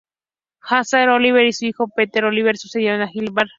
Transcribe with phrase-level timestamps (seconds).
[0.67, 3.49] Isaac Oliver y su hijo Peter Oliver sucedieron a Hilliard.